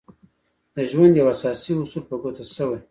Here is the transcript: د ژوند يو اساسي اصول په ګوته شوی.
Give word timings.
د 0.75 0.77
ژوند 0.91 1.13
يو 1.19 1.27
اساسي 1.35 1.71
اصول 1.81 2.03
په 2.09 2.15
ګوته 2.21 2.43
شوی. 2.55 2.79